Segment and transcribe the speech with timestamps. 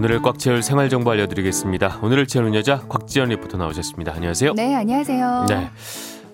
[0.00, 1.98] 오늘을 꽉 채울 생활 정보 알려드리겠습니다.
[2.02, 4.14] 오늘을 채우는 여자 곽지연 리포터 나오셨습니다.
[4.14, 4.54] 안녕하세요.
[4.54, 5.44] 네, 안녕하세요.
[5.46, 5.68] 네.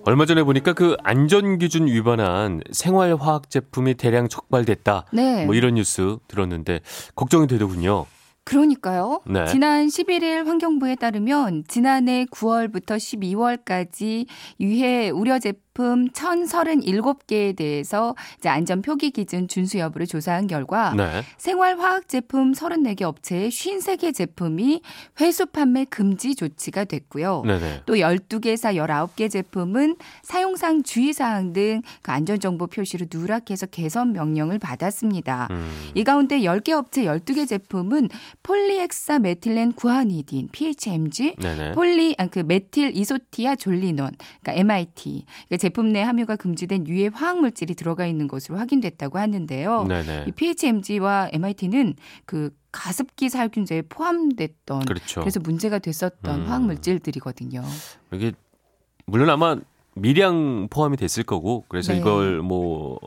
[0.05, 5.07] 얼마 전에 보니까 그 안전 기준 위반한 생활 화학 제품이 대량 적발됐다.
[5.11, 5.45] 네.
[5.45, 6.79] 뭐 이런 뉴스 들었는데
[7.15, 8.05] 걱정이 되더군요.
[8.45, 9.19] 그러니까요.
[9.25, 9.45] 네.
[9.47, 14.27] 지난 11일 환경부에 따르면 지난해 9월부터 12월까지
[14.61, 21.23] 유해 우려 제품 1,037개에 대해서 이제 안전 표기 기준 준수 여부를 조사한 결과 네.
[21.37, 24.81] 생활 화학 제품 34개 업체의 53개 제품이
[25.21, 27.43] 회수 판매 금지 조치가 됐고요.
[27.45, 27.83] 네네.
[27.85, 35.47] 또 12개사 19개 제품은 사용상 주의사항 등 그 안전정보 표시를 누락해서 개선 명령을 받았습니다.
[35.51, 35.69] 음.
[35.93, 38.09] 이 가운데 10개 업체 12개 제품은
[38.43, 41.71] 폴리헥사 메틸렌 구아니딘 PHMG, 네네.
[41.73, 47.41] 폴리 아, 그 메틸 이소티아 졸리논, 그러니까 MIT 그러니까 제품 내 함유가 금지된 유해 화학
[47.41, 49.83] 물질이 들어가 있는 것으로 확인됐다고 하는데요.
[49.83, 50.25] 네네.
[50.27, 55.19] 이 PHMG와 MIT는 그 가습기 살균제에 포함됐던 그렇죠.
[55.21, 56.47] 그래서 문제가 됐었던 음.
[56.47, 57.63] 화학 물질들이거든요.
[58.13, 58.31] 이게
[59.05, 59.57] 물론 아마
[59.95, 61.99] 미량 포함이 됐을 거고 그래서 네.
[61.99, 62.99] 이걸 뭐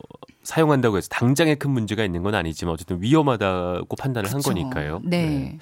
[0.43, 4.51] 사용한다고 해서 당장에 큰 문제가 있는 건 아니지만 어쨌든 위험하다고 판단을 한 그쵸.
[4.51, 5.01] 거니까요.
[5.05, 5.59] 네.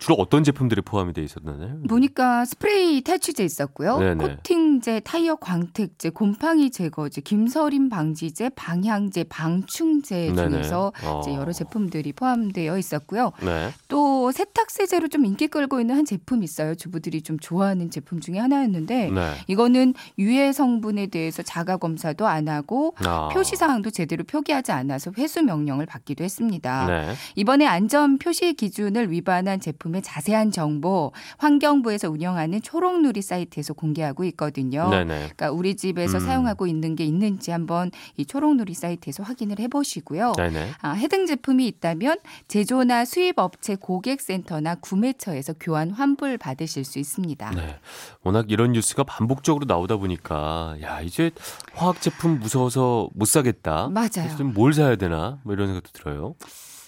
[0.00, 1.82] 주로 어떤 제품들이 포함이 돼 있었나요?
[1.86, 3.98] 보니까 스프레이 탈취제 있었고요.
[3.98, 4.36] 네네.
[4.36, 10.34] 코팅제, 타이어 광택제, 곰팡이 제거제, 김서림 방지제, 방향제, 방충제.
[10.34, 11.20] 중에서 어.
[11.20, 13.32] 이제 여러 제품들이 포함되어 있었고요.
[13.42, 13.70] 네.
[13.88, 16.74] 또 세탁세제로 좀 인기 끌고 있는 한 제품이 있어요.
[16.74, 19.32] 주부들이 좀 좋아하는 제품 중에 하나였는데 네.
[19.46, 23.28] 이거는 유해 성분에 대해서 자가 검사도 안 하고 아.
[23.28, 26.86] 표시 사항도 제대로 표기하지 않아서 회수 명령을 받기도 했습니다.
[26.86, 27.14] 네.
[27.36, 34.88] 이번에 안전 표시 기준을 위반한 제품의 자세한 정보 환경부에서 운영하는 초록누리 사이트에서 공개하고 있거든요.
[34.90, 35.06] 네네.
[35.06, 36.20] 그러니까 우리 집에서 음.
[36.20, 40.32] 사용하고 있는 게 있는지 한번 이 초록누리 사이트에서 확인을 해보시고요.
[40.36, 40.70] 네네.
[40.80, 47.50] 아, 해당 제품이 있다면 제조나 수입 업체 고객 센터나 구매처에서 교환 환불 받으실 수 있습니다.
[47.50, 47.78] 네.
[48.22, 51.30] 워낙 이런 뉴스가 반복적으로 나오다 보니까 야 이제
[51.74, 53.88] 화학 제품 무서워서 못 사겠다.
[53.88, 54.36] 맞아요.
[54.36, 56.34] 좀뭘 사야 되나 뭐 이런 생각도 들어요.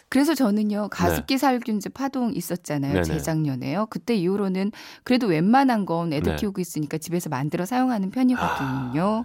[0.08, 3.02] 그래서 저는요 가습기 살균제 파동 있었잖아요 네.
[3.02, 3.18] 네네.
[3.18, 3.86] 재작년에요.
[3.86, 4.70] 그때 이후로는
[5.04, 6.36] 그래도 웬만한 건 애들 네.
[6.36, 9.24] 키우고 있으니까 집에서 만들어 사용하는 편이거든요.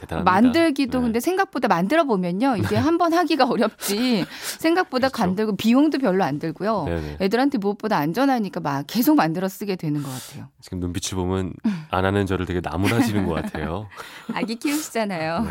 [0.00, 0.30] 대단합니다.
[0.32, 1.04] 만들기도 네.
[1.04, 4.24] 근데 생각보다 만들어 보면요 이게 한 번 하기가 어렵지
[4.58, 5.22] 생각보다 그렇죠.
[5.24, 6.84] 간들고 비용도 별로 안 들고요.
[6.84, 7.16] 네네.
[7.20, 10.48] 애들한테 무엇보다 안전하니까 막 계속 만들어 쓰게 되는 것 같아요.
[10.60, 11.52] 지금 눈빛을 보면
[11.90, 13.86] 안 하는 저를 되게 나무라지는 것 같아요.
[14.34, 15.44] 아기 키우시잖아요.
[15.44, 15.50] 네.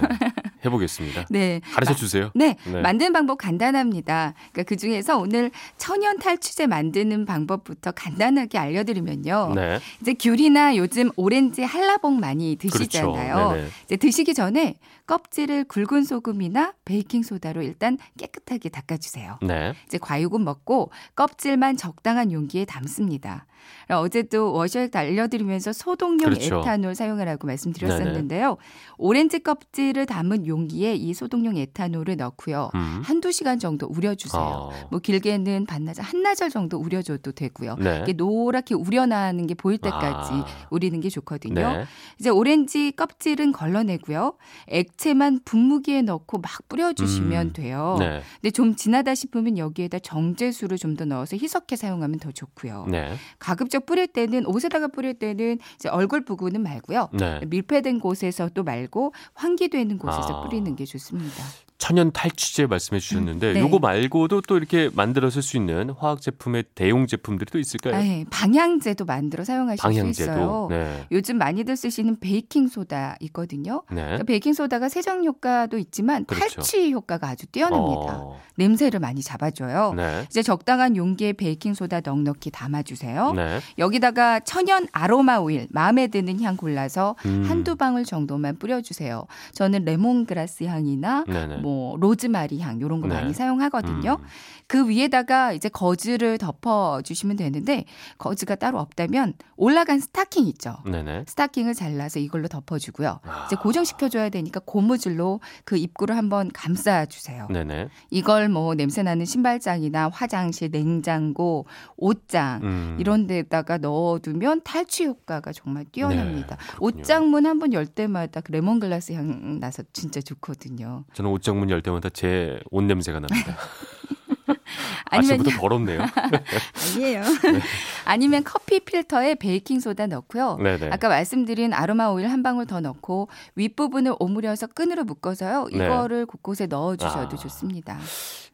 [0.63, 1.25] 해보겠습니다.
[1.29, 1.61] 네.
[1.73, 2.31] 가르쳐 주세요.
[2.35, 2.81] 네, 네.
[2.81, 4.33] 만드는 방법 간단합니다.
[4.51, 9.53] 그러니까 그 중에서 오늘 천연 탈취제 만드는 방법부터 간단하게 알려드리면요.
[9.55, 9.79] 네.
[10.01, 13.33] 이제 귤이나 요즘 오렌지 한라봉 많이 드시잖아요.
[13.33, 13.51] 그렇죠.
[13.53, 13.67] 네네.
[13.85, 14.75] 이제 드시기 전에
[15.07, 19.39] 껍질을 굵은 소금이나 베이킹 소다로 일단 깨끗하게 닦아주세요.
[19.41, 19.73] 네.
[19.87, 23.45] 이제 과육은 먹고 껍질만 적당한 용기에 담습니다.
[23.89, 26.59] 어제도 워셔액 알려드리면서 소독용 그렇죠.
[26.59, 28.57] 에탄올 사용하라고 말씀드렸었는데요.
[28.97, 32.71] 오렌지 껍질을 담은 용기에 이 소독용 에탄올을 넣고요.
[32.75, 33.01] 음.
[33.03, 34.41] 한두 시간 정도 우려주세요.
[34.41, 34.71] 어.
[34.91, 37.75] 뭐 길게는 반나절, 한나절 정도 우려줘도 되고요.
[37.79, 38.01] 네.
[38.03, 40.45] 이게 노랗게 우려나는 게 보일 때까지 아.
[40.69, 41.53] 우리는 게 좋거든요.
[41.55, 41.85] 네.
[42.19, 44.33] 이제 오렌지 껍질은 걸러내고요.
[44.67, 47.53] 액체만 분무기에 넣고 막 뿌려주시면 음.
[47.53, 47.95] 돼요.
[47.99, 48.21] 네.
[48.41, 52.87] 근데 좀 진하다 싶으면 여기에다 정제수를 좀 더 넣어서 희석해 사용하면 더 좋고요.
[52.89, 53.13] 네.
[53.37, 57.09] 가급적 뿌릴 때는 옷에다가 뿌릴 때는 이제 얼굴 부분은 말고요.
[57.13, 57.39] 네.
[57.45, 60.43] 밀폐된 곳에서 또 말고 환기되는 곳에서 아.
[60.43, 61.43] 뿌리는 게 좋습니다.
[61.79, 63.59] 천연 탈취제 말씀해 주셨는데 음, 네.
[63.61, 67.95] 요거 말고도 또 이렇게 만들어 쓸 수 있는 화학 제품의 대용 제품들이 또 있을까요?
[67.95, 68.25] 아, 예.
[68.29, 70.31] 방향제도 만들어 사용하실 수 방향제도.
[70.31, 70.67] 있어요.
[70.69, 71.05] 네.
[71.13, 73.83] 요즘 많이들 쓰시는 베이킹 소다 있거든요.
[73.91, 74.01] 네.
[74.01, 76.55] 그러니까 베이킹 소다가 세정 효과도 있지만 그렇죠.
[76.55, 78.17] 탈취 효과가 아주 뛰어납니다.
[78.23, 78.39] 어.
[78.57, 79.93] 냄새를 많이 잡아줘요.
[79.95, 80.25] 네.
[80.29, 83.31] 이제 적당한 용기에 베이킹 소다 넉넉히 담아주세요.
[83.31, 83.59] 네.
[83.77, 87.45] 여기다가 천연 아로마 오일 마음에 드는 향 골라서 음.
[87.47, 89.25] 한두 방울 정도만 뿌려주세요.
[89.53, 91.57] 저는 레몬 그라스 향이나 네네.
[91.57, 93.15] 뭐 로즈마리 향 이런 거 네.
[93.15, 94.17] 많이 사용하거든요.
[94.19, 94.25] 음.
[94.67, 97.85] 그 위에다가 이제 거즈를 덮어 주시면 되는데
[98.19, 100.77] 거즈가 따로 없다면 올 나간 스타킹 있죠.
[100.85, 101.25] 네네.
[101.27, 103.19] 스타킹을 잘라서 이걸로 덮어 주고요.
[103.23, 103.45] 아.
[103.47, 107.47] 이제 고정시켜 줘야 되니까 고무줄로 그 입구를 한번 감싸 주세요.
[107.49, 107.89] 네네.
[108.11, 111.65] 이걸 뭐 냄새 나는 신발장이나 화장실, 냉장고,
[111.97, 112.97] 옷장 음.
[112.99, 116.55] 이런 데다가 넣어 두면 탈취 효과가 정말 뛰어납니다.
[116.55, 116.75] 네.
[116.79, 121.05] 옷장문 한번 열 때마다 그 레몬그라스 향 나서 진짜 좋거든요.
[121.13, 123.57] 저는 옷장문 열 때마다 제 옷 냄새가 납니다.
[125.11, 126.01] 아침부터 더럽네요.
[126.95, 127.23] 아니에요.
[128.09, 130.57] 아니면 커피 필터에 베이킹 소다 넣고요.
[130.57, 130.89] 네네.
[130.91, 135.67] 아까 말씀드린 아로마 오일 한 방울 더 넣고 윗부분을 오므려서 끈으로 묶어서요.
[135.71, 135.85] 네.
[135.85, 137.39] 이거를 곳곳에 넣어 주셔도 아.
[137.39, 137.99] 좋습니다.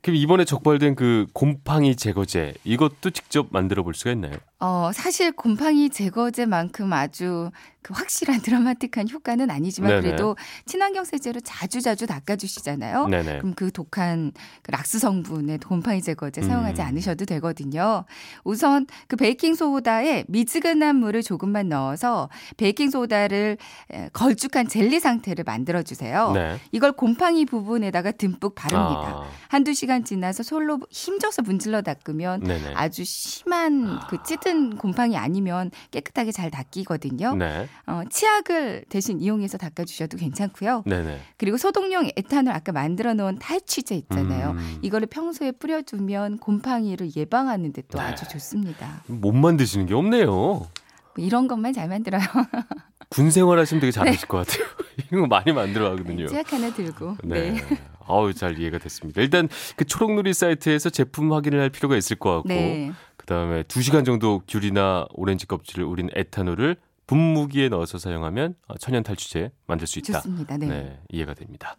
[0.01, 4.33] 그럼 이번에 적발된 그 곰팡이 제거제 이것도 직접 만들어 볼 수가 있나요?
[4.59, 7.51] 어, 사실 곰팡이 제거제만큼 아주
[7.81, 10.01] 그 확실한 드라마틱한 효과는 아니지만 네네.
[10.01, 10.35] 그래도
[10.65, 13.07] 친환경 세제로 자주자주 닦아주시잖아요.
[13.07, 13.37] 네네.
[13.39, 14.31] 그럼 그 독한
[14.63, 16.87] 그 락스 성분의 곰팡이 제거제 사용하지 음.
[16.87, 18.05] 않으셔도 되거든요.
[18.43, 23.57] 우선 그 베이킹 소다에 미지근한 물을 조금만 넣어서 베이킹 소다를
[23.91, 26.31] 에, 걸쭉한 젤리 상태를 만들어 주세요.
[26.31, 26.57] 네.
[26.71, 29.01] 이걸 곰팡이 부분에다가 듬뿍 바릅니다.
[29.07, 32.73] 아, 한두 시간 지나서 솔로 힘줘서 문질러 닦으면 네네.
[32.75, 37.35] 아주 심한 그 찌든 곰팡이 아니면 깨끗하게 잘 닦이거든요.
[37.35, 37.67] 네.
[37.85, 40.83] 어, 치약을 대신 이용해서 닦아주셔도 괜찮고요.
[40.85, 41.19] 네네.
[41.37, 44.51] 그리고 소독용 에탄올 아까 만들어 놓은 탈취제 있잖아요.
[44.51, 44.79] 음.
[44.81, 48.05] 이거를 평소에 뿌려주면 곰팡이를 예방하는 데 또 네.
[48.05, 49.03] 아주 좋습니다.
[49.07, 50.27] 못 만드시는 게 없네요.
[50.27, 50.69] 뭐
[51.17, 52.21] 이런 것만 잘 만들어요.
[53.09, 54.65] 군 생활하시면 되게 잘하실 것 같아요.
[55.09, 56.27] 이런 거 많이 만들어 하거든요.
[56.27, 57.17] 치약 하나 들고.
[57.23, 57.51] 네.
[57.51, 57.61] 네.
[58.07, 59.21] 아우 잘 이해가 됐습니다.
[59.21, 62.91] 일단 그 초록누리 사이트에서 제품 확인을 할 필요가 있을 것 같고 네.
[63.17, 66.77] 그다음에 2시간 정도 귤이나 오렌지 껍질을 우린 에탄올을
[67.07, 70.21] 분무기에 넣어서 사용하면 어, 천연 탈취제 만들 수 있다.
[70.21, 70.57] 좋습니다.
[70.57, 70.67] 네.
[70.67, 71.75] 네, 이해가 됩니다.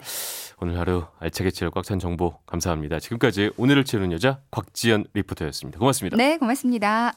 [0.60, 3.00] 오늘 하루 알차게 채울 꽉찬 정보 감사합니다.
[3.00, 5.78] 지금까지 오늘을 채우는 여자 곽지연 리포터였습니다.
[5.78, 6.16] 고맙습니다.
[6.16, 7.16] 네, 고맙습니다.